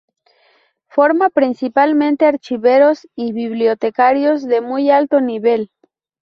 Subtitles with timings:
[0.87, 5.69] Forma principalmente archiveros y bibliotecarios de muy alto nivel.